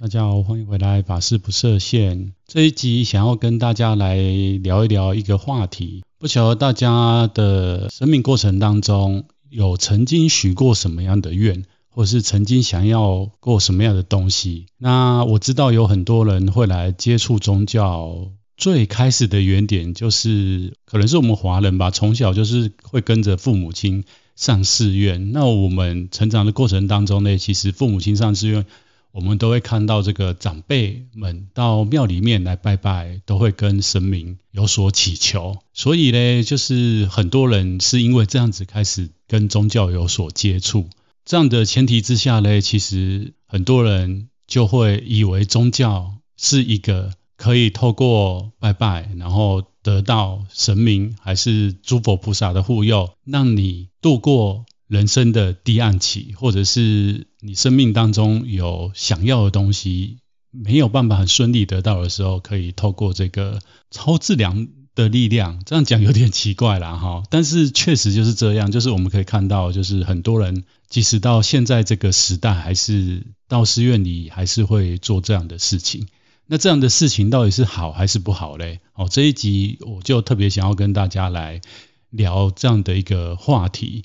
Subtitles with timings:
[0.00, 2.32] 大家好，欢迎回来，法师不设限。
[2.46, 4.14] 这一集想要跟大家来
[4.62, 14.66] 聊一聊一个话题，不晓得大家的生命过程当中有曾经许过什么样的愿，或是曾经想要过什么样的东西。
[14.78, 24.04] 那我知道有很多人会来接触宗教，最开始的原点就是可能是我们华人吧，从小就是会跟着父母亲
[24.36, 25.32] 上寺院。
[25.32, 28.64] 那我们成长的过程当中呢，其实父母亲上寺院。
[29.10, 35.58] 我们都会看到这个长辈们到庙里面来拜拜，都会跟神明有所祈求。
[35.72, 40.88] 所以呢，就是很多人是因为这样子开始跟宗教有所接触。
[41.24, 54.64] 这样的前提之下呢，其实很多人就会以为宗教是一个可以透过拜拜，然后得到神明还是诸佛菩萨的护佑，让你度过。
[54.88, 60.18] 人生的低暗期，或者是你生命当中有想要的东西
[60.50, 76.08] 没有办法很顺利得到的时候，可以透过这个超自然的力量，这样讲有点奇怪啦哈， 但是确实就是这样，就是我们可以看到，就是很多人即使到现在这个时代，还是到寺院里还是会做这样的事情。
[76.46, 78.80] 那这样的事情到底是好还是不好嘞？
[78.94, 81.60] 哦，这一集我就特别想要跟大家来
[82.10, 84.04] 聊这样的一个话题。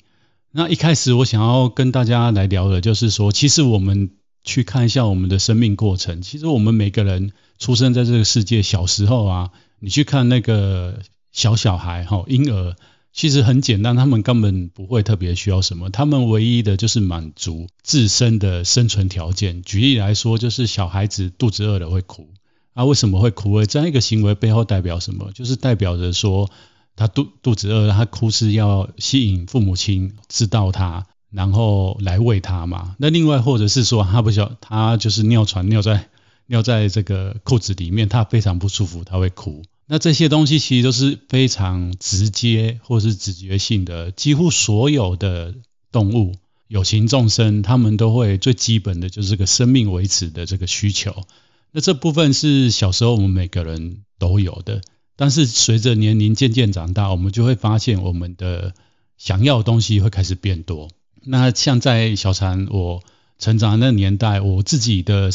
[0.56, 4.10] 那一开始我想要跟大家来聊的，就是说，其实我们
[4.44, 6.22] 去看一下我们的生命过程。
[6.22, 11.00] 其实我们每个人出生在这个世界，小时候啊，你去看那个
[11.32, 12.76] 小小孩哈，婴儿，
[13.12, 19.60] 其实很简单，他们根本不会特别需要什么，他们唯一的就是满足自身的生存条件。
[19.62, 22.28] 举例来说，就是小孩子肚子饿了会哭，
[22.74, 23.64] 啊，为什么会哭？
[23.66, 25.32] 这样一个行为背后代表什么？
[25.34, 26.48] 就是代表着说。
[26.96, 32.94] 他肚肚子饿，他哭是要吸引父母亲知道他，然后来喂他嘛。
[32.98, 36.08] 那另外或者是说他不晓，他就是尿床尿在
[36.46, 39.62] 尿在这个裤子里面，他非常不舒服，他会哭。
[39.86, 45.54] 那这些东西其实都是非常直接或是直觉性的，几乎所有的
[45.92, 46.36] 动物
[46.68, 51.24] 有情众生，他们都会最基本的就是这个生命维持的这个需求。
[51.72, 54.80] 那这部分是小时候我们每个人都有的。
[55.16, 58.74] 但是随着年龄渐渐长大，我们就会发现我们的
[59.16, 60.88] 想要的东西会开始变多。
[61.22, 63.02] 那像在小禅我
[63.38, 65.30] 成长的那年代，我自己的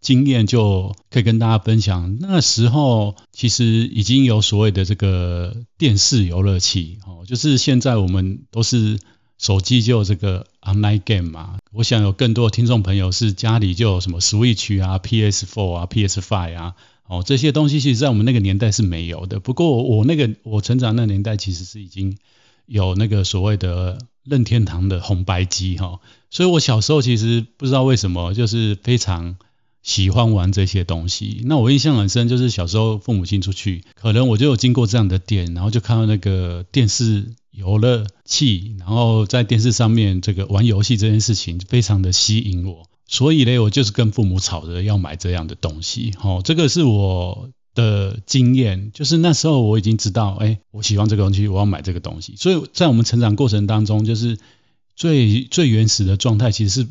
[0.00, 2.18] 经验就可以跟大家分享。
[2.20, 8.98] 那时候其实已经有所谓的这个电视游乐器，哦，就是现在我们都是
[9.38, 11.58] 手机就有这个 online game 嘛。
[11.72, 16.74] 我想有更多的听众朋友是家里就有什么 Switch 啊、PS4 啊、PS5 啊。
[17.08, 19.40] 哦，这些东西其实在我们那个年代是没有的。
[19.40, 22.18] 不过我那个我成长那年代其实是已经
[22.66, 29.36] 有那个所谓的任天堂的红白机哈，所以我小时候其实不知道为什么就是非常
[29.82, 31.40] 喜欢玩这些东西。
[31.46, 42.82] 那我印象很深，就是小时候父母亲出去，可能我就有经过这样的店，然后就看到那个电视游乐器，然后在电视上面这个玩游戏这件事情非常的吸引我。
[43.10, 52.36] 所以呢，我就是跟父母吵着要买这样的东西，哦，这个是我的经验，就是那时候我已经知道，哎，我喜欢这个东西，我要买这个东西。
[52.36, 54.38] 所以在我们成长过程当中，就是
[54.94, 56.88] 最最原始的状态，其实是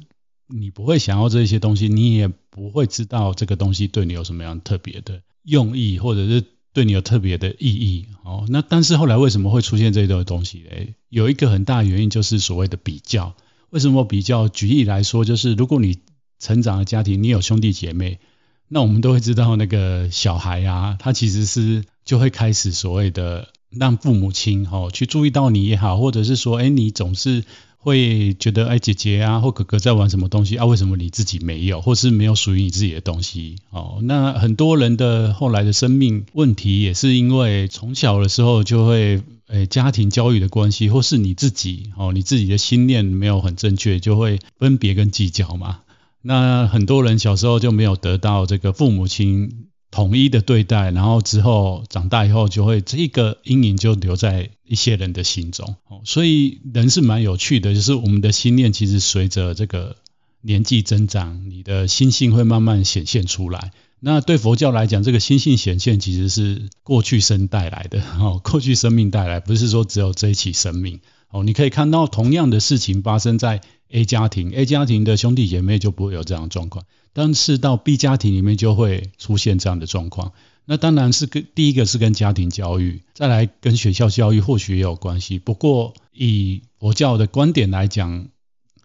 [0.48, 10.94] 你不会想要这些东西，你也不会知道这个东西对你有什么样特别的用意，或者是对你有特别的意义，哦，那但是后来为什么会出现这一种东西呢？
[11.10, 13.36] 有一个很大的原因就是所谓的比较。
[13.70, 14.48] 为什么比较？
[14.48, 16.00] 举例来说，就是如果你
[16.40, 18.20] 成长的家庭，你有兄弟姐妹，
[18.68, 27.44] 那我们都会知道，那个小孩啊，他其实是就会开始所谓的让父母亲哈去注意到你也好，或者是说，哎，你总是
[27.78, 33.56] 会觉得，哎，姐姐啊或哥哥在玩什么东西啊，为什么你自己没有，或是没有属于你自己的东西？
[33.70, 39.22] 哦，那很多人的后来的生命问题，也是因为从小的时候就会。
[39.50, 45.80] 诶，家庭教育的关系，或是你自己哦，你自己的心念没有很正确，就会分别跟计较嘛。
[46.28, 55.78] 那很多人小时候就没有得到这个父母亲统一的对待，然后之后长大以后，就会这个阴影就留在一些人的心中。
[56.04, 59.96] 所以人是蛮有趣的，就是我们的心念其实随着这个
[60.42, 63.72] 年纪增长，你的心性会慢慢显现出来。
[64.02, 71.00] 那对佛教来讲，这个心性显现其实是过去生带来的， 哦，过去生命带来，不是说只有这一期生命。
[71.30, 80.34] 哦，你可以看到同样的事情发生在 A 家庭，A 家庭的兄弟姐妹就不会有这样的状况，但是到 B 家庭里面就会出现这样的状况。
[80.66, 85.40] 那当然是跟第一个是跟家庭教育，再来跟学校教育或许也有关系。
[85.40, 88.28] 不过以佛教的观点来讲，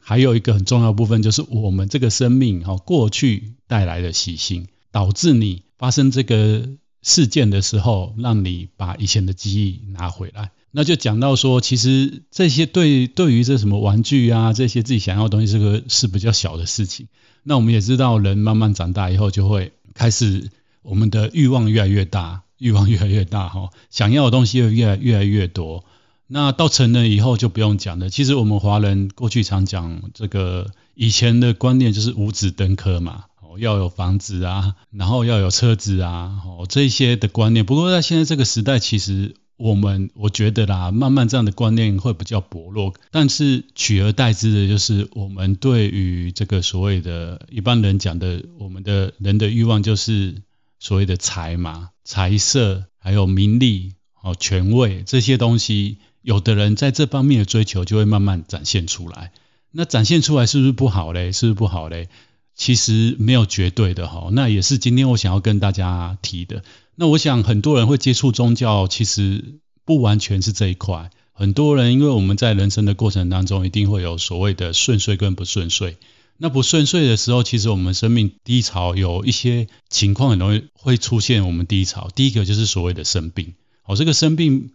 [0.00, 6.68] 还有一个很重要的部分，就是我们这个生命哈过去带来的习性，导致你发生这个
[7.02, 10.52] 事件的时候，让你把以前的记忆拿回来。
[10.74, 17.08] 那就讲到说，其实这些对对于这什么玩具啊，这些自己想要的东西，这个是比较小的事情。
[17.42, 20.50] 那我们也知道，人慢慢长大以后，就会开始
[20.82, 25.84] 我们的欲望越来越大，欲望越来越大哈，想要的东西会越来越来越多。
[26.26, 28.08] 那到成人以后就不用讲了。
[28.08, 33.24] 其实我们华人过去常讲这个以前的观念就是五子登科嘛，
[33.58, 37.66] 要有房子啊，然后要有车子啊，哦，这些的观念。
[37.66, 42.94] 不过在现在这个时代，其实我们我觉得啦，慢慢这样的观念会比较薄弱。
[43.12, 50.42] 但是取而代之的就是我们对于这个所谓的一般人讲的，我们的人的欲望就是
[50.80, 55.98] 所谓的财嘛，财色还有名利哦，权位这些东西。
[56.22, 59.32] 有的人在这方面的追求就会慢慢展现出来，
[59.70, 61.30] 那展现出来是不是不好嘞？
[61.30, 62.08] 是不是不好嘞？
[62.54, 66.62] 其实没有绝对的哈，那也是今天我想要跟大家提的。
[66.94, 71.10] 那我想很多人会接触宗教，其实不完全是这一块。
[71.32, 75.96] 很多人因为我们在人生的过程当中，一定会有所谓的顺遂跟不顺遂。
[76.36, 82.10] 那不顺遂的时候，其实我们生命低潮有一些情况很容易会出现我们低潮。
[82.14, 84.70] 第一个就是所谓的生病，好，这个生病。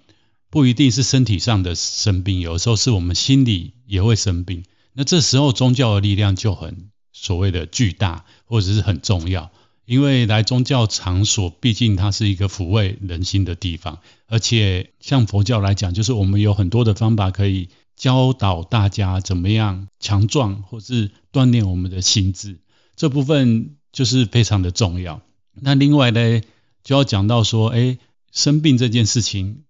[0.50, 4.64] 不一定是身体上的生病，有时候是我们心里也会生病。
[4.94, 9.52] 那这时候宗教的力量就很所谓的巨大，或者是很重要。
[9.86, 22.60] 因为来宗教场所，毕竟它是一个抚慰人心的地方，而且像佛教来讲，就是我们有很多的方法可以教导大家怎么样强壮，或是锻炼我们的心智。
[22.98, 25.22] 这部分就是非常的重要。
[25.54, 26.42] 那另外呢，
[26.84, 27.98] 就要讲到说，哎，
[28.34, 29.64] 生病这件事情。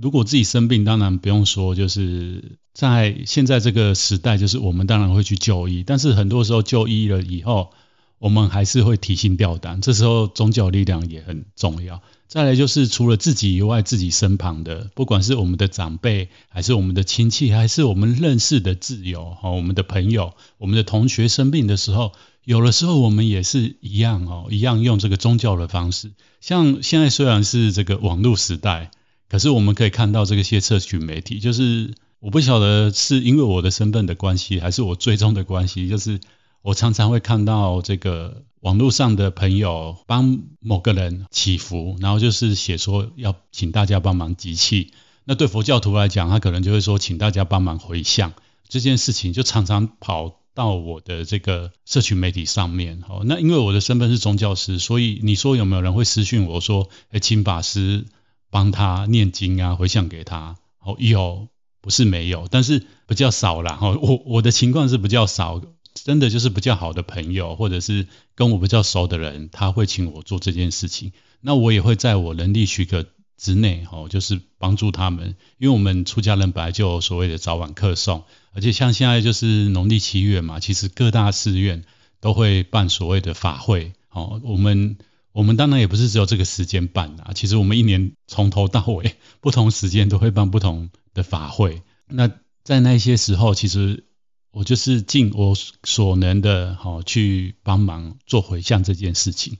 [0.00, 7.72] 如果自己生病，当然不用说，就是在现在这个时代，就是我们当然会去就医，但是很多时候就医了以后，
[8.18, 9.82] 我们还是会提心吊胆。
[9.82, 12.00] 这时候宗教力量也很重要。
[12.28, 22.12] 再来就是除了自己以外，自己身旁的，不管是我们的长辈，还是我们的亲戚，还是我们认识的挚友，哈，我们的朋友，我们的同学生病的时候，
[22.44, 26.12] 有的时候我们也是一样哦，一样用这个宗教的方式。
[26.40, 28.90] 像现在虽然是这个网络时代。
[29.30, 36.18] 可是我们可以看到这个些社群媒体，就是我不晓得是因为我的身份的关系，还是我追踪的关系，就是
[36.62, 44.92] 我常常会看到这个网络上的朋友帮某个人祈福，然后就是写说要请大家帮忙集气。
[45.24, 48.32] 那对佛教徒来讲，他可能就会说请大家帮忙回向。
[48.68, 53.02] 这件事情就常常跑到我的这个社群媒体上面。
[53.08, 58.06] 哦，那因为我的身份是宗教师，所以你说有没有人会私讯我说，哎，请法师。
[58.50, 60.56] 帮他念经啊，回向给他。
[60.82, 61.48] 哦，有，
[61.80, 63.78] 不是没有，但是比较少啦。
[63.80, 65.60] 哦，我我的情况是比较少，
[65.94, 71.12] 真的就是比较好的朋友，或者是跟我比较熟的人，他会请我做这件事情。
[71.40, 73.04] 那我也会在我能力许可
[73.36, 75.36] 之内，哦，就是帮助他们。
[75.58, 78.22] 因为我们出家人本来就有所谓的早晚课诵，
[78.52, 81.84] 而且像现在就是农历七月嘛，其实各大寺院
[82.20, 83.92] 都会办所谓的法会。
[84.10, 84.96] 哦，我们。
[85.32, 91.82] 我们当然也不是只有这个时间办啊，其实我们一年从头到尾 不同时间都会办不同的法会。
[92.08, 92.28] 那
[92.64, 94.02] 在那些时候，其实
[94.50, 95.54] 我就是尽我
[95.84, 99.58] 所能的，好去帮忙做回向这件事情。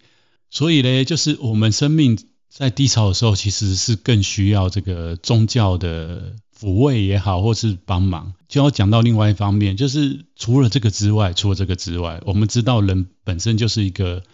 [0.51, 8.35] 所以呢，就是我们生命在低潮的时候，其实是更需要这个宗教的抚慰也好，或是帮忙。
[8.49, 14.25] 就要讲到另外一方面，就是除了这个之外，除了这个之外，我们知道人本身就是一个。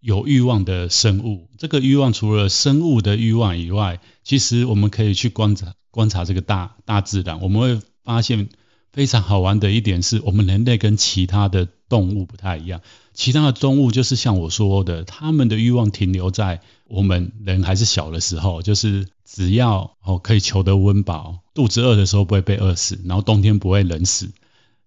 [0.00, 8.48] 有欲望的生物，这个欲望除了生物的欲望以外，其实我们可以去观察观察这个大大自然，我们会发现
[8.92, 12.80] 非常好玩的一点是，我们人类跟其他的动物不太一样。
[13.12, 24.30] 其他的动物就是像我说的，他们的欲望停留在我们人还是小的时候，就是只要哦可以求得温饱，肚子饿的时候不会被饿死，然后冬天不会冷死。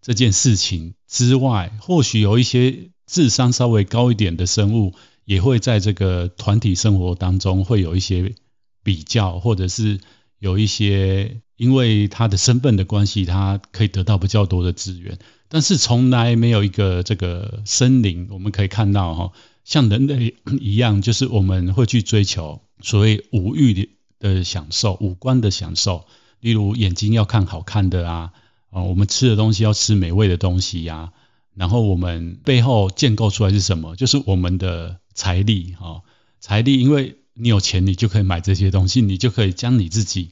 [0.03, 2.91] 这件事情之外，或许有一些。
[3.05, 4.93] 智商稍微高一点的生物，
[5.25, 8.33] 也会在这个团体生活当中会有一些
[8.81, 9.99] 比较，或者是
[10.39, 15.19] 有一些因为他的身份的关系，他可以得到比较多的资源。
[15.49, 19.31] 但是从来没有一个这个生灵，我们可以看到哈，
[19.63, 26.05] 像人类一样，就是我们会去追求所谓五欲的享受、五官的享受，
[26.39, 28.31] 例如眼睛要看好看的啊，
[28.73, 31.13] 啊，我们吃的东西要吃美味的东西呀。
[31.55, 33.95] 然后我们背后建构出来是什么？
[33.95, 36.01] 就是我们的财力哈，
[36.39, 40.31] 财力，因为你有钱，你就可以买这些东西，你就可以将你自己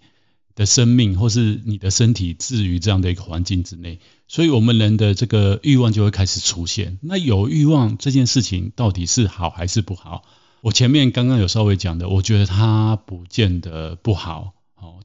[0.56, 6.98] 的生命或是你的身体置于这样的一个环境之内，所以我们人的这个欲望就会开始出现。
[7.04, 10.24] 那有欲望这件事情到底是好还是不好？
[10.62, 14.54] 我前面刚刚有稍微讲的，我觉得它不见得不好，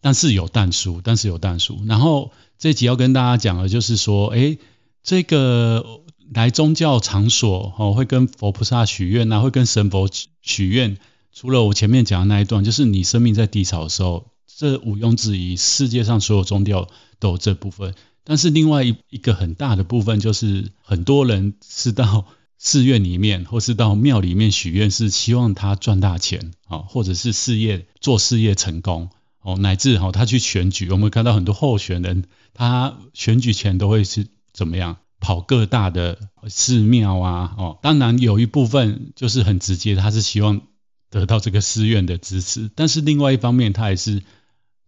[0.01, 1.81] 但是有但书，但是有但书。
[1.87, 4.59] 然后这集要跟大家讲的就是说，诶，
[5.03, 10.09] 这个来宗教场所，哦，会跟佛菩萨许愿呐，会跟神佛
[10.43, 10.99] 许愿。
[11.33, 14.27] 除了我前面讲的那一段，就是你生命在低潮的时候。
[14.59, 16.89] 这毋庸置疑，世界上所有宗教
[17.19, 17.95] 都有这部分。
[18.25, 22.25] 但是另外一一个很大的部分，就是很多人是到
[22.57, 29.11] 寺院里面，或是到庙里面许愿，是希望他赚大钱啊，或者是事业做事业成功
[29.47, 30.91] 哦，乃至哈他去选举。
[30.91, 40.63] 我们看到很多候选人，他选举前都会是怎么样跑各大的寺庙啊哦，当然有一部分就是很直接，他是希望
[41.11, 42.71] 得到这个寺院的支持。
[42.75, 44.23] 但是另外一方面，他也是。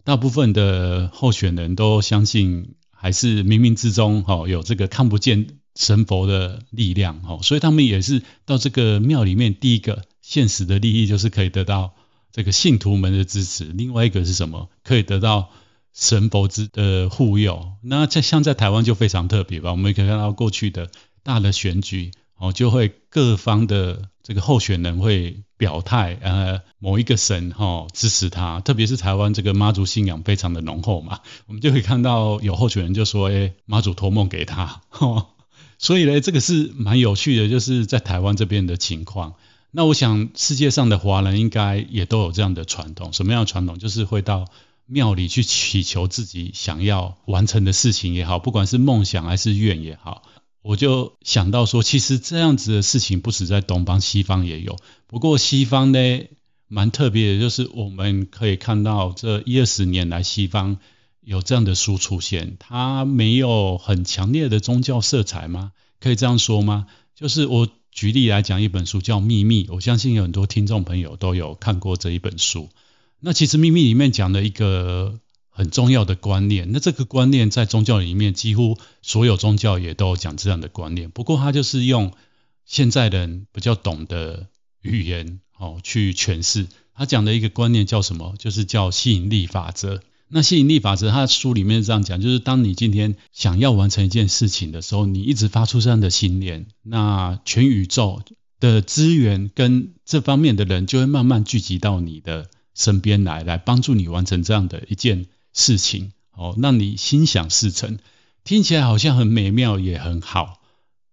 [0.05, 11.93] 大部分的候选人都相信，还是冥冥之中哈有这个看不见神佛的力量哈，所以他们也是到这个庙里面，第一个现实的利益就是可以得到
[12.33, 14.69] 这个信徒们的支持，另外一个是什么？
[14.85, 15.51] 可以得到
[15.93, 17.73] 神佛之的护佑。
[17.83, 20.91] 那在像在台湾就非常特别吧，我们可以看到过去的
[21.23, 25.43] 大的选举哦，就会各方的这个候选人会。
[25.59, 31.19] 表态，呃，某一个神哈、支持他，特别是台湾这个妈祖信仰非常的浓厚嘛，
[31.49, 35.27] 我们就可以看到有候选人就说，诶，妈祖托梦给他，哦、
[35.77, 39.35] 所以呢，这个是蛮有趣的，就是在台湾这边的情况。
[39.71, 43.79] 那我想世界上的华人应该也都有这样的传统，什么样的传统？
[43.79, 44.47] 就是会到
[44.87, 50.23] 庙里去祈求自己想要完成的事情也好，不管是梦想还是愿也好。
[50.63, 54.77] 我就想到说，其实这样子的事情不止在东方，西方也有。
[55.07, 55.99] 不过西方呢，
[56.67, 60.79] 蛮特别的，就是我们可以看到这一二十年来，西方
[61.21, 65.73] 有这样的书出现，它没有很强烈的宗教色彩吗？
[66.01, 66.87] 可以这样说吗？
[67.15, 72.69] 就是我举例来讲，一本书叫《秘密》，我相信有很多听众朋友都有看过这一本书。
[73.21, 75.21] 那其实《秘密》里面讲的一个。
[75.51, 81.11] 很重要的观念，那这个观念在宗教里面，几乎所有宗教也都有讲这样的观念。
[81.11, 82.13] 不过，他就是用
[82.65, 84.47] 现在人比较懂的
[84.83, 86.69] 语言哦去诠释。
[86.95, 88.37] 他讲的一个观念叫什么？
[88.39, 90.01] 就是叫吸引力法则。
[90.29, 98.23] 那吸引力法则，他书里面这样讲，就是当你今天想要完成一件事情的时候，你一直发出这样的信念，那全宇宙
[98.61, 105.27] 的资源跟这方面的人就会慢慢聚集到你的身边来，来帮助你完成这样的一件。
[105.55, 107.99] 事情哦，让你心想事成，
[108.45, 110.61] 听起来好像很美妙，也很好，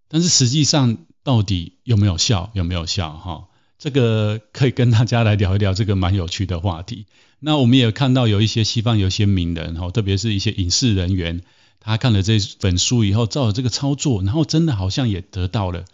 [0.07, 2.51] 但是实际上到底有没有效？
[2.53, 3.13] 有没有效？
[3.13, 3.47] 哈，
[3.85, 7.05] 这个可以跟大家来聊一聊这个蛮有趣的话题。
[7.39, 11.43] 那我们也看到有一些西方有些名人哈，特别是一些影视人员，
[11.79, 15.85] 他看了这本书以后，照了这个操作，然后真的好像也得到了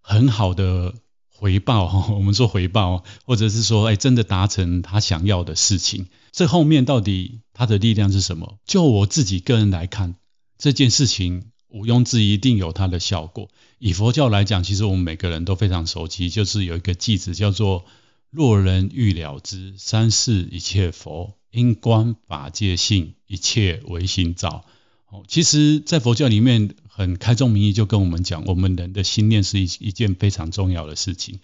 [0.00, 0.94] 很好的。
[1.28, 8.58] 回报哈，我们说回报，或者是说，哎，真的达成他想要的事情，这后面到底他的力量是什么？
[8.66, 10.14] 就我自己个人来看，
[10.56, 13.48] 这件事情毋庸置疑，一定有它的效果。
[13.78, 17.84] 以佛教来讲，其实我们每个人都非常熟悉，就是有一个偈子叫做
[18.30, 24.64] “若人欲了之，三世一切佛，因观法界性，一切唯心造”。
[25.10, 26.74] 哦，其实，在佛教里面。
[26.92, 31.40] 很开宗明义就跟我们讲，我们人的心念是一一件非常重要的事情。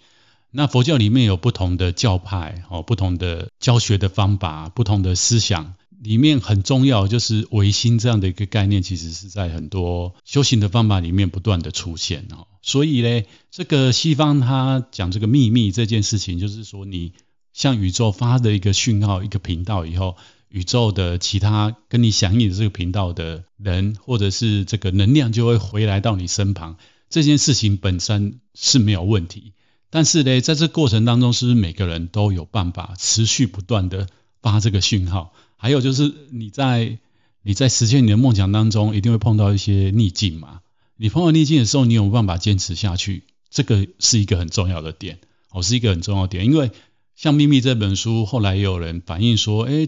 [0.51, 12.47] 那佛教里面有不同的教派，哦，不同的教学的方法，不同的思想，里面很重要就是唯心这样的一个概念，其实是在很多修行的方法里面不断的出现哦。
[12.61, 17.13] 所以呢，这个西方他讲这个秘密这件事情，就是说你
[17.53, 20.15] 向宇宙发的一个讯号，一个频道以后。
[20.49, 26.77] 宇宙的其他跟你响应这个频道的人，或者是这个能量，就会回来到你身旁。
[27.09, 29.51] 这件事情本身是没有问题，
[29.89, 34.07] 但是呢，在这过程当中，是不是每个人都有办法持续不断的
[34.51, 35.33] 发这个讯号？
[35.55, 36.97] 还有就是你在
[37.41, 40.61] 你在实现你的梦想当中，一定会碰到一些逆境嘛？
[40.95, 43.23] 你碰到逆境的时候，你有没办法坚持下去？
[43.49, 45.19] 这个是一个很重要的点，
[45.51, 46.45] 哦，是一个很重要点。
[46.45, 46.71] 因为
[47.15, 49.87] 像《秘密》这本书，后来也有人反映说，哎。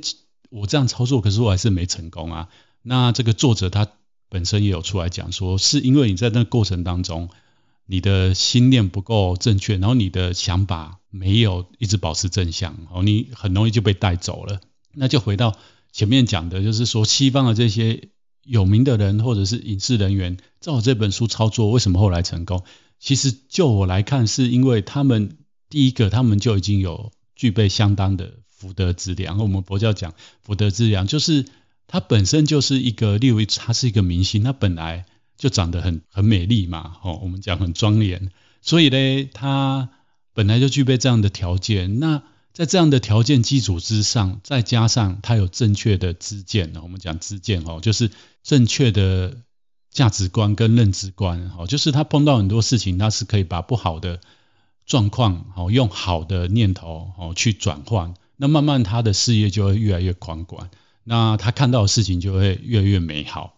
[0.51, 2.49] 我这样操作，可是我还是没成功啊。
[2.81, 3.87] 那这个作者他
[4.29, 7.29] 本身也有出来讲说，是因为你在那过程当中，
[7.91, 14.61] 你的心念不够正确，然后你的想法没有一直保持正向，哦，你很容易就被带走了。
[14.93, 15.57] 那就回到
[15.91, 18.09] 前面讲的，就是说西方的这些
[18.43, 22.63] 有名的人或者是影视人员，照这本书操作，为什么后来成功？
[22.99, 25.37] 其实就我来看，是因为他们
[25.69, 28.33] 第一个，他们就已经有具备相当的。
[28.59, 31.45] 福德资粮，我们佛教讲福德资粮，就是
[31.87, 35.05] 它本身就是一个，例如它是一个明星，它本来
[35.39, 38.29] 就长得很很美丽嘛，哦，我们讲很庄严，
[38.61, 39.89] 所以呢，他
[40.33, 41.97] 本来就具备这样的条件。
[41.99, 42.21] 那
[42.53, 48.11] 在这样的条件基础之上，再加上他有正确的知见，我们讲知见哦，就是
[48.43, 49.37] 正确的
[49.89, 54.19] 价值观跟认知观，哦，就是他碰到很多事情，他是可以把不好的
[54.85, 60.69] 状况，哦，用好的念头，哦，去转换，那慢慢他的事业就会越来越宽广。
[61.05, 63.55] 那他看到的事情就会越来越美好，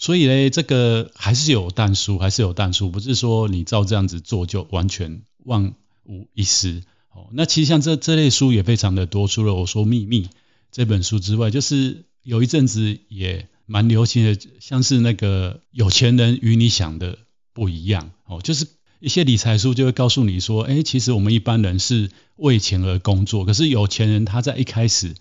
[0.00, 6.82] 所以呢，这个还是有但书，还是有但书，不是说你照这样子做就完全万无一失。
[7.12, 10.30] 哦，那其实像这这类书也非常的多，除了我说秘密
[10.72, 17.18] 这本书之外，就是有一阵子也蛮流行的，像是那个有钱人与你想的
[17.52, 18.10] 不一样。
[18.24, 18.66] 哦，就是
[19.00, 25.14] 一些理财书就会告诉你说，哎，其实我们一般人是为钱而工作，可是有钱人他在一开始。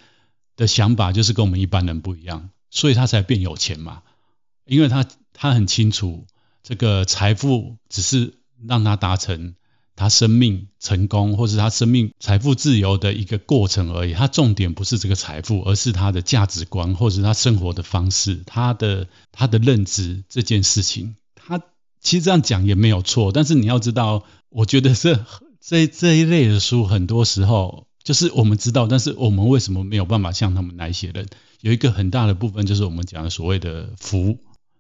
[0.56, 4.02] 的想法就是跟我们一般人不一样，所以他才变有钱嘛。
[4.70, 6.26] 因为他他很清楚，
[6.64, 8.36] 这个财富只是
[8.66, 9.56] 让他达成
[9.96, 14.14] 他生命成功，或是他生命财富自由的一个过程而已。
[14.14, 21.16] 他重点不是这个财富，而是他的价值观，或是他生活的方式，他的他的认知这件事情。
[21.36, 21.60] 他
[22.00, 25.26] 其实这样讲也没有错，但是你要知道，我觉得这
[25.60, 27.88] 这这一类的书，很多时候。
[28.02, 31.28] 就是我们知道，但是我们为什么没有办法像他们那一些人？
[31.60, 34.40] 有一个很大的部分就是我们讲的所谓的福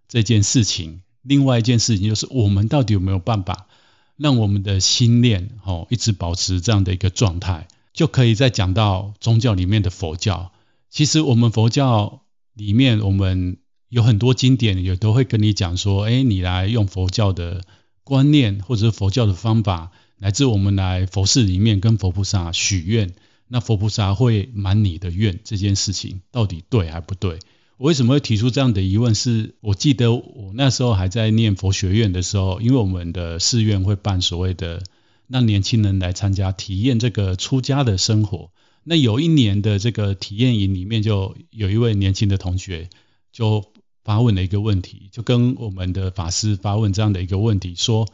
[0.10, 1.02] 这件事情。
[1.22, 3.68] 另外一件事情就是我们到底有没有办法
[4.18, 7.70] 让我们的心念哦一直保持这样的一个状态？
[7.94, 10.52] 就可以再讲到宗教里面的佛教。
[10.90, 12.24] 其实我们佛教
[12.54, 13.58] 里面，我们
[13.90, 17.64] 有很多经典也都会跟你讲说，哎，你来用佛教的
[18.04, 19.92] 观念或者是佛教的方法。
[20.22, 23.14] 乃至我们来佛寺里面跟佛菩萨许愿，
[23.48, 27.40] 那佛菩萨会满你的愿，这件事情到底对还不对？
[27.80, 29.42] 我为什么会提出这样的疑问是？
[29.42, 34.84] 是我记得我那时候还在念佛学院的时候，因为我们的寺院会办所谓的
[35.30, 38.52] 让年轻人来参加体验这个出家的生活。
[38.84, 42.90] 那有一年的这个体验营里面，就有一位年轻的同学
[43.32, 43.72] 就
[44.04, 48.08] 发问了一个问题，就跟我们的法师发问这样的一个问题，说：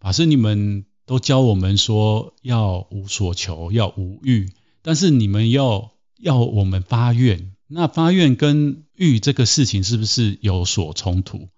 [0.00, 0.84] 法师你们。
[1.06, 4.48] 都教我们说要无所求，要无欲，
[4.80, 11.48] 但是你们要要我们发愿，那发愿跟欲这个事情是不是有所冲突？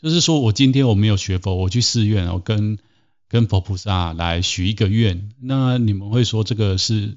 [0.00, 2.78] 就是说我今天我没有学佛，我去寺院，我跟
[3.28, 7.16] 跟佛菩萨来许一个愿，那你们会说这个是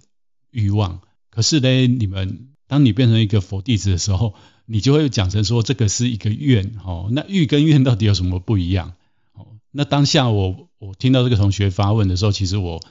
[0.51, 4.35] 欲望，可是呢，你们当你变成一个佛弟子的时候，
[4.65, 8.93] 你就会讲成说这个是一个愿，哦，那欲跟愿到底有什么不一样？
[9.33, 12.81] 哦那当下我我听到这个同学发问的时候，其实我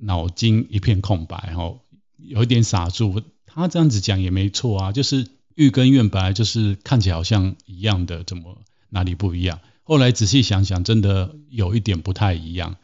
[0.00, 1.74] 脑筋一片空白，哈，
[2.18, 3.22] 有一点傻住。
[3.44, 9.58] 他这样子讲也没错啊，就是欲跟愿本来就是看起来好像一样的，怎么哪里不一样？
[9.82, 12.76] 后来仔细想想，真的有一点不太一样。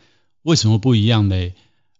[0.42, 1.36] 为什么不一样呢？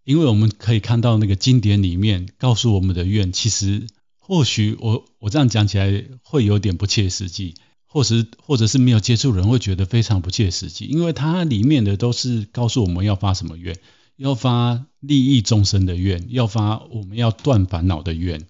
[0.02, 3.86] 因为我们可以看到那个经典里面告诉我们的愿，其实
[4.18, 7.54] 或许我我这样讲起来会有点不切实际。
[7.94, 13.76] 或是或者是没有接触人会觉得非常不切实际，因为它里面的都是告诉我们要发什么愿，
[14.16, 18.46] 要发利益众生的愿，要发我们要断烦恼的愿，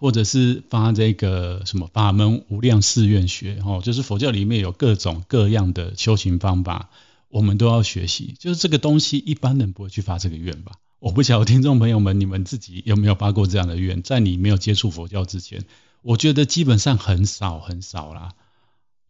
[0.00, 6.88] 或者是发这个什么法门无量誓愿学，哦，就是佛教里面有各种各样的修行方法，
[7.28, 8.34] 我们都要学习。
[8.38, 10.72] 就是这个东西一般人不会去发这个愿吧？
[11.00, 15.66] 我不晓得听众朋友们你们自己有没有发过这样的愿，在你没有接触佛教之前，
[16.00, 18.30] 我觉得基本上很少很少啦。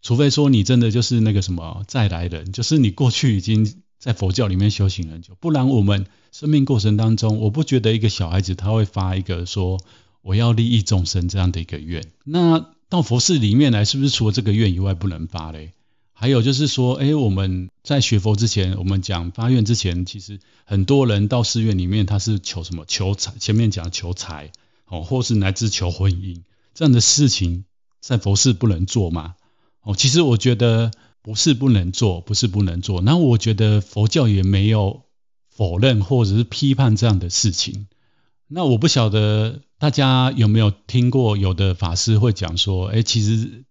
[0.02, 9.78] 除非说你真的就是那个什么再来人，就是你过去已经在佛教里面修行很久，不然我们生命过程当中，我不觉得一个小孩子他会发一个说
[10.22, 12.10] 我要利益众生这样的一个愿。
[12.24, 15.72] 那到佛寺里面来，是不是除了这个愿以外不能发嘞？
[16.12, 22.84] 还有就是说，哎，我们在学佛之前，我们讲发愿之前，其实很多人到寺院里面他是求什么？
[22.86, 24.52] 求财，前面讲求财，
[24.86, 26.42] 哦，或是乃至求婚姻
[26.74, 27.64] 这样的事情，
[28.00, 29.34] 在佛寺不能做吗？
[29.82, 30.90] 哦，其实我觉得
[31.22, 33.00] 不是不能做，不是不能做。
[33.00, 35.04] 那我觉得佛教也没有
[35.48, 37.86] 否认或者是批判这样的事情。
[38.46, 43.64] 那我不晓得大家有没有听过，有的法师会讲说，哎，其实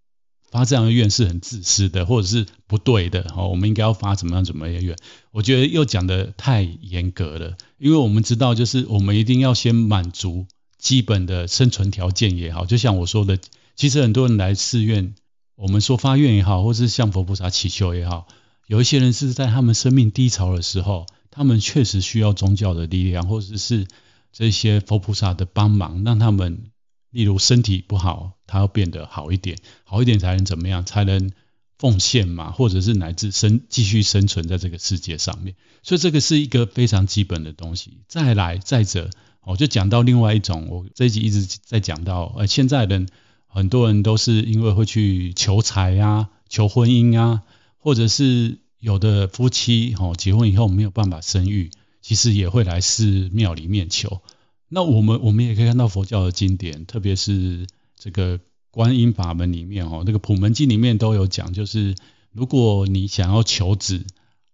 [0.49, 3.31] 发这样的愿是很自私的，或者是不对的。
[3.37, 4.97] 哦，我们应该要发怎么样怎么样的愿？
[5.29, 10.47] 我觉得又讲得太严格了，因为我们知道，就是我们一定要先满足
[10.79, 12.65] 基本的生存条件也好。
[12.65, 13.37] 就像我说的，
[13.75, 15.13] 其实很多人来寺院。
[15.55, 18.25] 我们说发愿也好，或是向佛菩萨祈求也好，
[18.65, 23.85] 有一些人是在他们生命低潮的时候，他们确实需要宗教的力量，或者是
[24.31, 26.71] 这些佛菩萨的帮忙，让他们
[27.11, 30.85] 例如身体不好，他要变得好一点，好一点才能怎么样？
[30.85, 31.31] 才能
[31.77, 35.55] 奉献嘛，或者是乃至生继续生存在这个世界上面。
[35.81, 37.99] 所以这个是一个非常基本的东西。
[38.07, 39.09] 再来，再者，
[39.41, 43.07] 我就讲到另外一种，我这一集一直在讲到，呃，现在人
[43.47, 47.43] 很多人都是因为会去求财啊，求婚姻啊，
[47.77, 54.21] 或者是有的夫妻哦，结婚以后没有办法生育，其实也会来寺庙里面求。
[54.67, 57.65] 那我们我们也可以看到佛教的经典，特别是
[57.97, 58.39] 这个
[58.71, 61.95] 观音法门里面哦，那个普门经里面都有讲，就是
[62.31, 64.05] 如果你想要求子，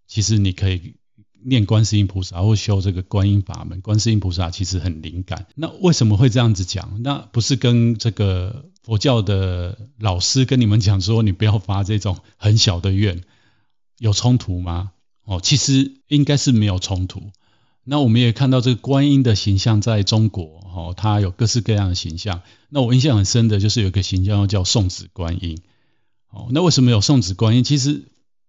[0.06, 0.94] 其实你可以
[1.44, 5.46] 念观世音菩萨或修这个观音法门，观世音菩萨其实很灵感。
[5.54, 7.02] 那为什么会这样子讲？
[7.02, 13.22] 那不是跟这个佛教的老师跟你们讲说，你不要发这种很小的愿，
[13.98, 14.92] 有冲突吗？
[15.26, 17.20] 哦，其实应该是没有冲突。
[17.84, 22.42] 那我们也看到这个观音的形象在中国，哦，它有各式各样的形象。
[22.68, 25.58] 那我印象很深的就是有一个形象叫送子观音，
[26.30, 27.62] 哦，那为什么有送子观音？
[27.62, 28.04] 其实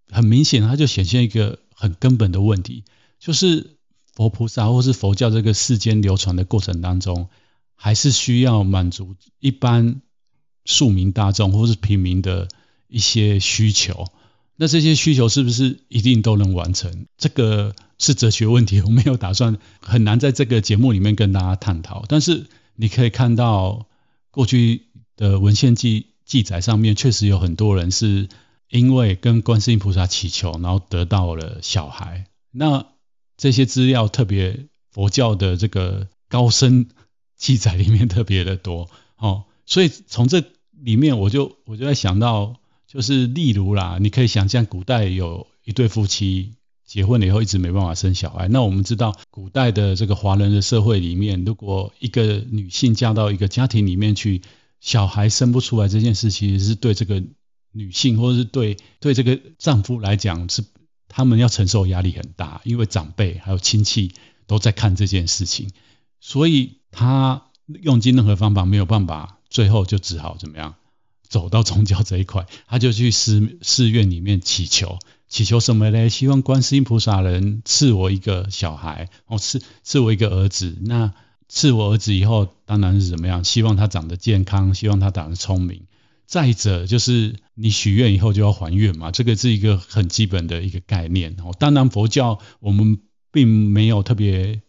[0.09, 2.83] 很明显，它就显现一个很根本的问题，
[3.19, 3.77] 就是
[4.13, 7.29] 佛菩萨或是佛教这个世间流传的过程当中，
[7.75, 10.01] 还是需要满足一般
[10.65, 12.47] 庶民大众或是平民的
[12.87, 14.07] 一些需求。
[14.59, 17.05] 那这些需求是不是一定都能完成？
[17.15, 22.05] 这个是哲学问题，我没有打算很难在这个节目里面跟大家探讨。
[22.09, 23.85] 但是你可以看到
[24.31, 28.29] 过去的文献记记载上面，确实有很多人是
[28.69, 32.25] 因为跟观世音菩萨祈求，然后得到了小孩。
[32.49, 32.87] 那
[33.37, 36.87] 这些资料特别佛教的这个高僧
[37.37, 42.55] 记载里面特别的多哦，所以从这里面我就我就在想到。
[42.87, 46.53] 就是例如啦，你可以想象古代有一对夫妻
[46.85, 48.47] 结婚了以后一直没办法生小孩。
[48.47, 54.41] 那我们知道古代的这个华人的社会里面，如果一个女性嫁到一个家庭里面去，
[54.79, 57.21] 小孩生不出来这件事，其实是对这个
[57.73, 60.63] 女性或者是对对这个丈夫来讲，是
[61.09, 64.13] 他们要承受压力很大，因为长辈还有亲戚
[64.45, 65.71] 都在看这件事情，
[66.21, 67.47] 所以他
[67.81, 70.75] 用尽任何方法没有办法，最后就只好怎么样？
[71.27, 76.09] 走到宗教这一块， 他就去寺寺院里面祈求，祈求什么呢？
[76.09, 80.77] 希望观世音菩萨能赐我一个小孩，哦，赐赐我一个儿子。
[80.81, 81.13] 那
[81.47, 83.43] 赐我儿子以后，当然是怎么样？
[83.43, 85.83] 希望他长得健康，希望他长得聪明。
[86.25, 91.35] 再者就是你许愿以后就要还愿嘛，这个是一个很基本的一个概念。
[91.43, 92.99] 哦，当然佛教我们
[93.31, 94.61] 并没有特别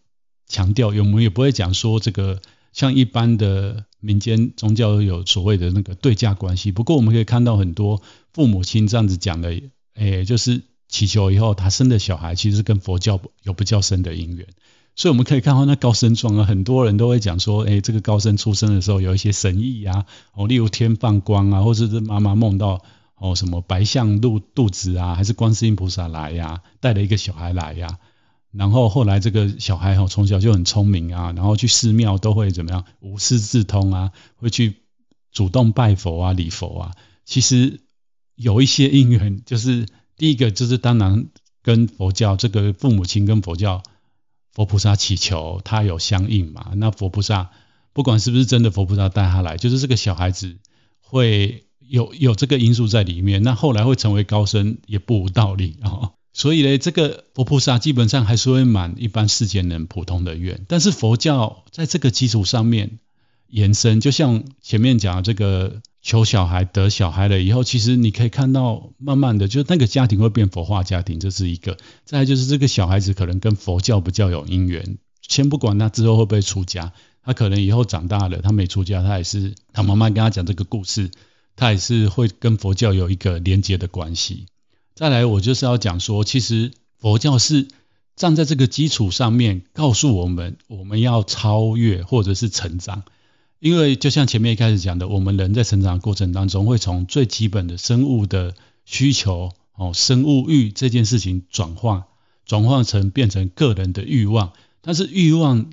[0.47, 2.41] 强调，我们也不会讲说这个。
[2.71, 8.01] 像一般的民间宗教有所谓的那个对价关系，不过我们可以看到很多
[8.33, 9.61] 父母亲这样子讲的，
[9.95, 14.47] 诶，就是祈求以后他生的小孩其实跟佛教有不较深的因缘，
[14.95, 22.81] 所以我们可以看到那高僧传啊，很多人都会讲说，诶，这个高僧出生的时候有一些神异啊，哦，例如天放光啊，或者是妈妈梦到
[23.15, 27.99] 哦什么白象露肚子啊，还是观世音菩萨来呀、啊，带了一个小孩来呀、
[28.51, 34.77] 然后后来这个小孩哈从小就很聪明啊，然后去寺庙都会怎么样无师自通啊，会去
[35.31, 36.95] 主动拜佛啊礼佛啊。
[37.25, 37.81] 其实
[38.33, 39.85] 有一些因缘，就是
[40.17, 41.27] 第一个就是当然
[41.61, 43.83] 跟佛教这个父母亲跟佛教
[44.51, 46.71] 佛菩萨祈求，他有相应嘛。
[46.75, 47.51] 那佛菩萨
[47.93, 50.57] 不管是不是真的佛菩萨带他来，就是这个小孩子
[51.01, 53.43] 会有有这个因素在里面。
[53.43, 56.13] 那后来会成为高僧也不无道理啊。
[56.31, 62.99] 所以呢，这个佛菩萨基本上还是会满一般世间人普通的愿，但是佛教在这个基础上面
[63.47, 71.77] 延伸，就像前面讲的这个求小孩得小孩了以后，其实你可以看到，慢慢的就那个家庭会变佛化家庭，这是一个。
[72.05, 81.09] 再来就是这个小孩子可能跟佛教比较有因缘，先不管他之后会不会出家，他可能以后长大了，他没出家，他也是他妈妈跟他讲这个故事，
[81.55, 84.45] 他也是会跟佛教有一个连接的关系。
[84.99, 87.69] 再来，我就是要讲说，其实佛教是
[88.17, 93.03] 站在这个基础上面，告诉我们我们要超越或者是成长。
[93.59, 102.07] 因为就像前面一开始讲的，我们人在成长过程当中，会从最基本的生物的需求哦，生物欲这件事情转化，
[102.45, 104.51] 转化成变成个人的欲望。
[104.81, 105.69] 但是欲望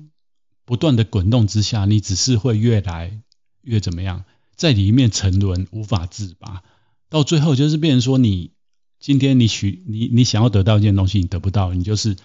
[0.63, 3.19] 不断的滚动之下，你只是会越来
[3.63, 4.23] 越怎么样，
[4.55, 6.63] 在里面沉沦，无法自拔，
[7.09, 8.51] 到最后就是变成说你。
[8.99, 12.15] 今天你许你你想要得到一件东西，你得不到，你就是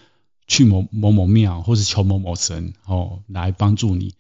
[0.46, 4.14] 去某某某庙，或是求某某神哦来帮助你。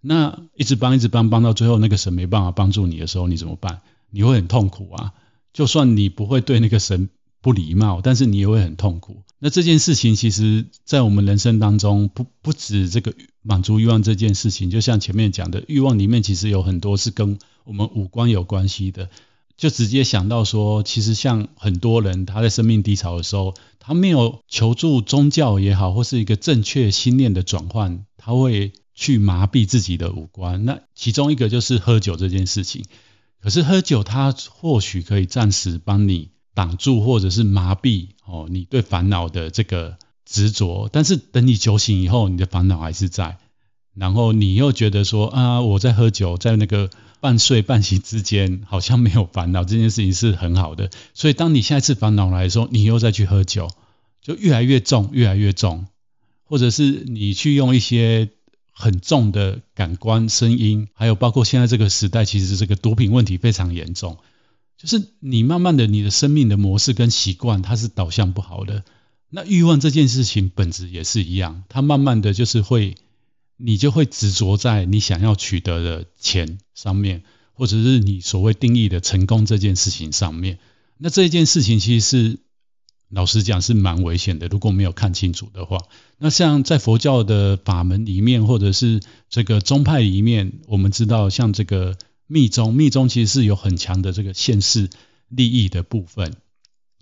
[0.00, 3.80] 那一直帮一直帮，帮到最后那个神没办法帮助你的时候，你怎么办？
[4.10, 5.14] 你会很痛苦啊。
[5.52, 7.08] 就算你不会对那个神
[7.40, 9.22] 不礼貌，但是你也会很痛苦。
[9.38, 19.08] 那这件事情其实，在我们人生当中，不不止这个满足欲望这件事情，就像前面讲的，欲望里面其实有很多是跟我们五官有关系的。
[19.56, 30.64] 就直接想到说，其实像很多人他在生命低潮的时候，他没有求助宗教也好，或是一个正确心念的转换，他会去麻痹自己的五官。
[30.64, 32.84] 那其中一个就是喝酒这件事情。
[33.40, 40.88] 可是喝酒，它或许可以暂时帮你挡住，或者是麻痹哦，你对烦恼的这个执着。
[40.90, 43.38] 但是等你酒醒以后，你的烦恼还是在。
[43.94, 46.90] 然后你又觉得说啊，我在喝酒，在那个。
[47.24, 50.90] 半睡半醒之间，好像没有烦恼，这件事情是很好的。
[51.14, 53.70] 所以，当你下一次烦恼来的时候，你又再去喝酒，
[54.20, 55.86] 就越来越重，越来越重。
[56.44, 58.28] 或者是你去用一些
[58.72, 64.18] 很重的感官、声音，还有包括现在这个时代，其实这个毒品问题非常严重。
[64.76, 68.84] 就是你慢慢的，你的生命的模式跟习惯，它是导向不好的。
[69.30, 72.96] 那欲望这件事情本质也是一样，它慢慢的就是会。
[73.56, 80.58] 你就会执着在你想要取得的钱上面，或者是你所谓定义的成功这件事情上面。
[80.98, 82.38] 那这件事情其实是
[83.08, 85.78] 老实讲是蛮危险的，如果没有看清楚的话。
[86.18, 94.90] 那像在佛教的法门里面，或者是这个宗派里面，我们知道像这个密宗，密宗其实是有很强的这个现世
[95.28, 96.34] 利益的部分。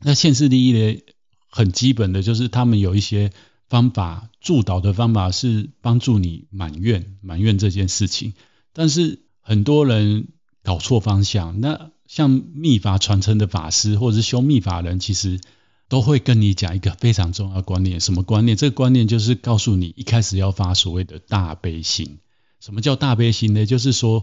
[0.02, 1.00] 那现世利益呢，
[1.48, 3.32] 很基本的就是他们有一些。
[3.72, 8.35] 方法助导的方法是帮助你满愿，满愿这件事情。
[8.74, 10.28] 但是很多人
[10.62, 11.58] 搞错方向。
[11.62, 15.40] 那像密法传承的法师或者是修密法人，其实
[15.88, 17.98] 都会跟你讲一个非常重要的观念。
[17.98, 18.58] 什么观念？
[18.58, 22.18] 这个观念就是告诉你，一开始要发所谓的大悲心。
[22.61, 23.64] 什么叫大悲心呢？
[23.64, 24.22] 就是说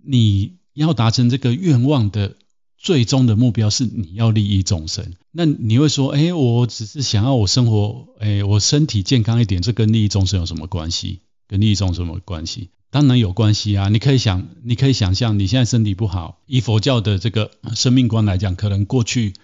[0.00, 2.36] 你要达成这个愿望的。
[2.82, 11.20] 最终的目标是你要利益众生，那你会说，哎，我只是想要我生活，哎，我身体健康一点，这跟利益众生有什么关系？
[11.46, 12.70] 跟利益众生有什么关系？
[12.90, 13.90] 当然有关系啊！
[13.90, 19.34] 你可以想，你可以想象，你现在身体不好，以佛教的这个生命观来讲，可能过去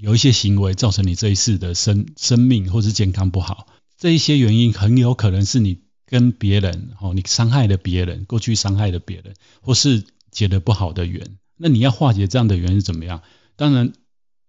[0.00, 11.38] 有一些行为造成你这一世的生生命或是健康不好，这一些原因很有可能是你跟别人哦，你伤害了别人，过去伤害了别人，或是结了不好的缘。
[11.56, 13.22] 那你要化解这样的原因是怎么样？
[13.56, 13.92] 当然，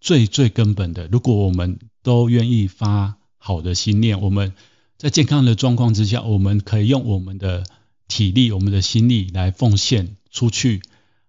[0.01, 4.53] 最最根本的，如果我们都愿意发好的心念，我们
[4.97, 7.63] 在健康的状况之下，我们可以用我们的
[8.07, 10.81] 体力、我们的心力来奉献出去。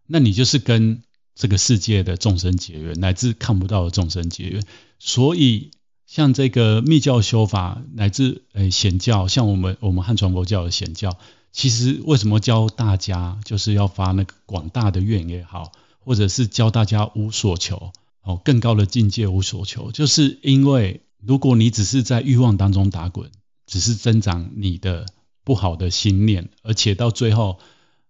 [0.07, 1.03] 那你就是跟
[1.35, 4.62] 这个世界的众生结缘，乃至看不到的众生结缘。
[4.99, 5.71] 所以，
[6.07, 11.19] 像这个密教修法，乃至诶显教，像我们我们汉传佛教的显教。
[11.57, 17.92] 其实为什么教大家就是要发那个广大的愿也好，或者是教大家无所求
[18.23, 23.31] 哦，更高的境界无所求，就是因为如果你只是在欲望当中打滚，
[23.66, 25.07] 只是增长你的
[25.45, 27.59] 不好的心念，而且到最后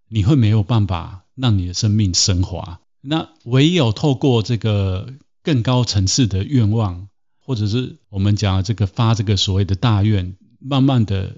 [0.09, 2.81] 你会没有办法让你的生命升华。
[3.01, 7.07] 那唯有透过这个更高层次的愿望，
[7.39, 11.37] 或者是我们讲这个发这个所谓的大愿，慢慢的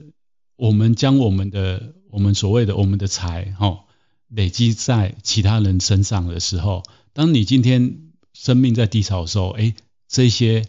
[0.56, 1.97] 我们将我们的。
[2.10, 3.84] 我们所谓的我们的财，哈，
[4.28, 9.74] 累积在其他人身上的时候，当你今天生命在低潮的时候，哎，
[10.08, 10.66] 这些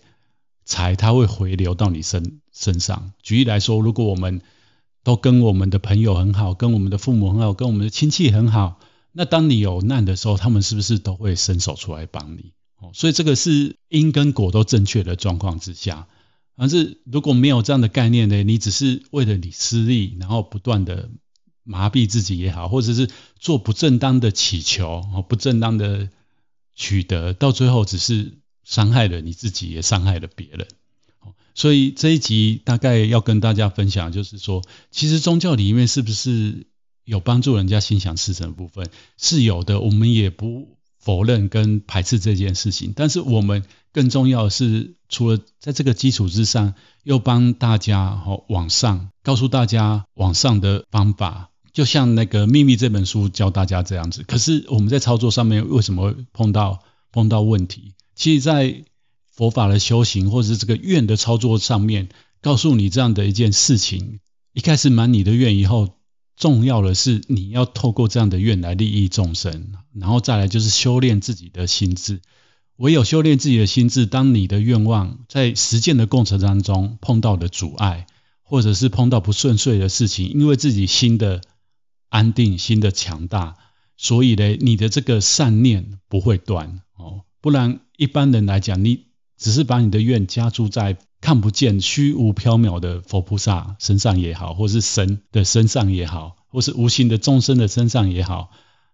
[0.65, 3.13] 财它会回流到你身身上。
[3.23, 4.41] 举例来说，如果我们
[5.04, 8.80] 都跟我们的朋友很好，跟我们的父母很好，跟我们的亲戚很好，
[9.12, 12.52] 那当你有难的时候，他们是不是都会伸手出来帮你？
[12.80, 16.08] 哦，所以这个是因跟果都正确的状况之下。
[16.58, 21.10] 但是如果没有这样的概念呢，你只是为了你私利，然后不断的。
[21.69, 23.08] 麻痹自己也好，或者是
[23.39, 26.10] 做不正当的祈求，哦不正当的
[26.75, 30.67] 取得，到最后只是伤害了你自己，也伤害了别人。
[31.53, 36.65] 所以这一集大概要跟大家分享，就是说，其实宗教里面是不是
[37.03, 38.89] 有帮助人家心想事成的部分？
[39.17, 42.93] 是有的，我们也不否认跟排斥这件事情。
[42.95, 51.48] 但是我们更重要的是，除了在这个基础之上，又帮大家哦往上告诉大家往上的方法。
[51.71, 56.79] 就像那个秘密这本书教大家这样子，可是我们在操作上面为什么碰到
[57.12, 57.93] 碰到问题？
[58.15, 58.84] 其实，在
[59.32, 62.10] 佛法的修行或者是这个愿的操作上面，
[62.41, 64.19] 告诉你这样的一件事情：
[64.53, 65.95] 一开始满你的愿以后，
[66.36, 72.19] 重要的是你要透过这样的愿来利益众生，然后再来就是修炼自己的心智。
[72.77, 78.08] 唯有修炼自己的心智，当你的愿望在实践的过程当中碰到的阻碍，
[78.41, 81.41] 或者是碰到不顺遂的事情，因为自己心的。
[82.10, 83.56] 安定心的强大，
[83.98, 87.22] 所以呢，你的这个善念不会断哦。
[87.41, 89.06] 不然一般人来讲，你
[89.38, 98.52] 只是把你的愿加注在看不见、虚无缥缈的佛菩萨身上也好，或是神的身上也好，或是无形的众生的身上也好，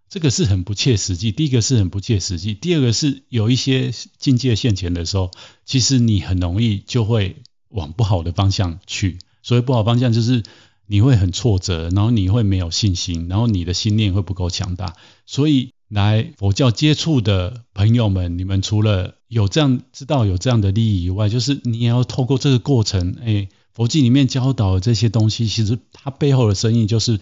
[0.08, 1.32] 这个是很不切实际。
[1.32, 5.30] 第一个是很不切实际，第二个是有一些境界现前的时候，
[5.64, 9.18] 其实你很容易就会往不好的方向去。
[9.42, 10.42] 所谓不好方向，就是
[10.86, 14.94] 你会很挫折，然后你会没有信心，然后你的心念会不够强大，
[15.26, 15.70] 所以。
[15.88, 27.20] 来佛教接触的朋友们，你们除了有这样知道有这样的利益以外，就是你也要透过这个过程，哎，佛经里面教导的这些东西，其实它背后的深意就是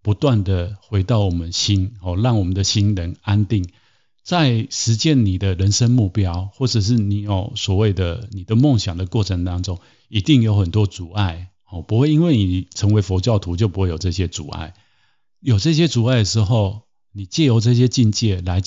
[0.00, 3.68] 不断的回到我们心，哦，让我们的心能安定，
[4.22, 14.74] 在实践你的人生目标，或者是你有所谓的你的梦想的过程当中，一定有很多阻碍，哦，不会因为你成为佛教徒就不会有这些阻碍，
[15.40, 16.82] 有这些阻碍的时候。
[17.16, 18.60] 你借由这些境界来，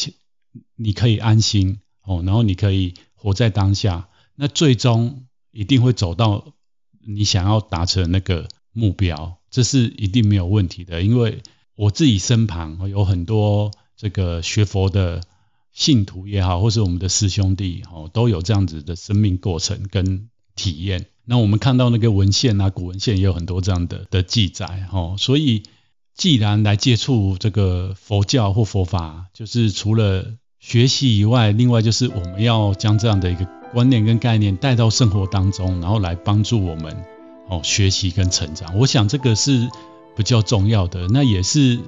[0.78, 6.54] 你可以安心哦，然后你可以活在当下，那最终一定会走到
[7.06, 11.02] 你想要达成那个目标，这是一定没有问题的。
[11.02, 11.44] 因为
[11.76, 15.22] 我自己身旁有很多这个学佛的
[15.74, 21.08] 信徒也好，或是我们的师兄弟哦，都有这样子的生命过程跟体验。
[21.28, 25.64] 那我们看到那个文献啊，古文献也有很多这样的的记载哦，所以。
[26.18, 30.26] 既然来接触这个佛教或佛法，就是除了
[30.60, 37.06] 学习以外，另外就是我们要将这样的一个观念跟概念带到生活当中，然后来帮助我们
[37.48, 38.76] 哦学习跟成长。
[38.80, 39.70] 我想这个是
[40.16, 41.80] 比较重要的，那也是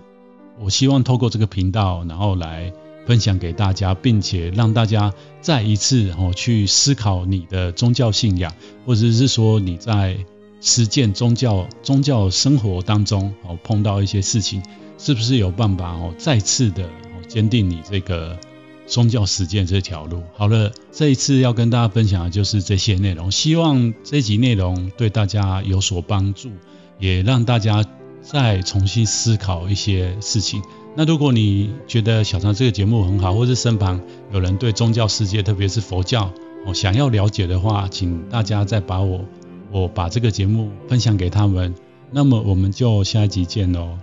[0.59, 2.71] 我希望透过这个频道，然后来
[3.09, 8.53] 分享给大家，并且让大家再一次哦去思考你的宗教信仰，
[8.85, 10.15] 或者是说你在。
[10.61, 14.61] 实践宗教宗教生活当中，哦，碰到一些事情，
[14.97, 18.37] 是不是有办法哦，再次的哦坚定你这个
[18.85, 20.21] 宗教实践这条路？
[20.35, 26.51] 好了，这一次要跟大家分享的就是这些内容，希望这集内容对大家有所帮助，
[26.99, 27.85] 也让大家
[28.21, 30.61] 再重新思考一些事情。
[30.95, 34.01] 那如果你觉得小常这个节目很好，或是身旁
[34.33, 36.31] 有人对宗教世界，特别是佛教
[36.65, 39.25] 哦想要了解的话，请大家再把我。
[39.71, 41.75] 我把这个节目分享给他们，
[42.09, 43.99] 那么我们就下一集见喽。